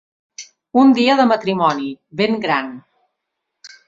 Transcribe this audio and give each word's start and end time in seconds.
Un 0.83 0.93
dia 0.99 1.17
de 1.19 1.25
matrimoni, 1.31 1.91
ben 2.21 2.39
gran. 2.47 2.73